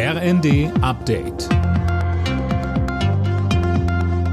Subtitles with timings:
[0.00, 1.48] RND Update.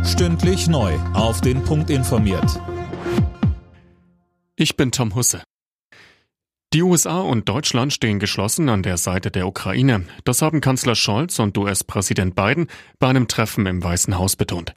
[0.05, 0.93] Stündlich neu.
[1.15, 2.61] Auf den Punkt informiert.
[4.55, 5.41] Ich bin Tom Husse.
[6.71, 10.05] Die USA und Deutschland stehen geschlossen an der Seite der Ukraine.
[10.23, 12.67] Das haben Kanzler Scholz und US-Präsident Biden
[12.99, 14.75] bei einem Treffen im Weißen Haus betont.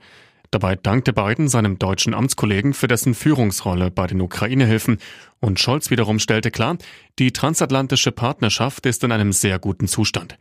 [0.50, 5.00] Dabei dankte Biden seinem deutschen Amtskollegen für dessen Führungsrolle bei den Ukraine-Hilfen
[5.41, 6.79] und Scholz wiederum stellte klar,
[7.18, 10.39] die transatlantische Partnerschaft ist in einem sehr guten Zustand.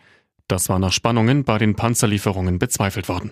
[0.48, 3.32] Das war nach Spannungen bei den Panzerlieferungen bezweifelt worden.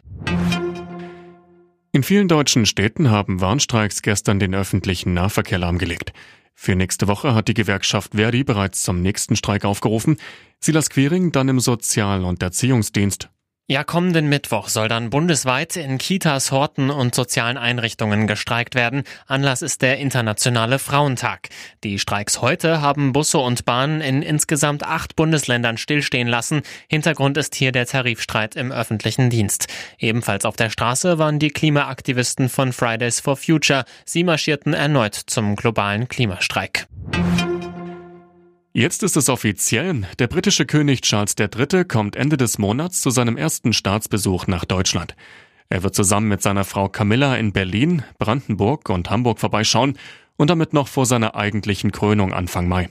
[1.91, 6.11] In vielen deutschen Städten haben Warnstreiks gestern den öffentlichen Nahverkehr lahmgelegt.
[6.53, 10.17] Für nächste Woche hat die Gewerkschaft Verdi bereits zum nächsten Streik aufgerufen.
[10.59, 13.29] Silas Quering dann im Sozial- und Erziehungsdienst
[13.67, 19.01] ja, kommenden Mittwoch soll dann bundesweit in Kitas, Horten und sozialen Einrichtungen gestreikt werden.
[19.25, 21.49] Anlass ist der Internationale Frauentag.
[21.83, 26.61] Die Streiks heute haben Busse und Bahnen in insgesamt acht Bundesländern stillstehen lassen.
[26.89, 29.67] Hintergrund ist hier der Tarifstreit im öffentlichen Dienst.
[29.97, 33.85] Ebenfalls auf der Straße waren die Klimaaktivisten von Fridays for Future.
[34.05, 36.85] Sie marschierten erneut zum globalen Klimastreik.
[38.77, 40.05] Jetzt ist es offiziell.
[40.19, 41.85] Der britische König Charles III.
[41.85, 45.15] kommt Ende des Monats zu seinem ersten Staatsbesuch nach Deutschland.
[45.69, 49.97] Er wird zusammen mit seiner Frau Camilla in Berlin, Brandenburg und Hamburg vorbeischauen
[50.35, 52.89] und damit noch vor seiner eigentlichen Krönung Anfang Mai.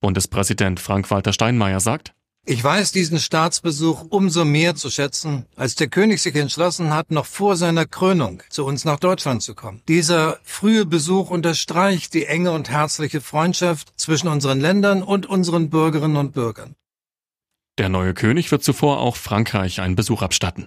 [0.00, 2.14] Bundespräsident Frank-Walter Steinmeier sagt,
[2.46, 7.26] ich weiß diesen Staatsbesuch umso mehr zu schätzen, als der König sich entschlossen hat, noch
[7.26, 9.82] vor seiner Krönung zu uns nach Deutschland zu kommen.
[9.88, 16.16] Dieser frühe Besuch unterstreicht die enge und herzliche Freundschaft zwischen unseren Ländern und unseren Bürgerinnen
[16.16, 16.74] und Bürgern.
[17.78, 20.66] Der neue König wird zuvor auch Frankreich einen Besuch abstatten.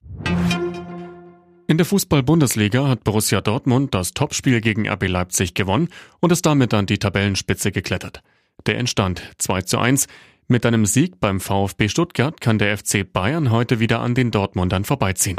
[1.68, 6.74] In der Fußball-Bundesliga hat Borussia Dortmund das Topspiel gegen RB Leipzig gewonnen und ist damit
[6.74, 8.22] an die Tabellenspitze geklettert.
[8.66, 10.08] Der Endstand 2 zu 1.
[10.48, 14.84] Mit einem Sieg beim VfB Stuttgart kann der FC Bayern heute wieder an den Dortmundern
[14.84, 15.38] vorbeiziehen.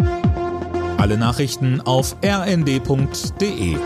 [0.97, 3.77] Alle Nachrichten auf rnd.de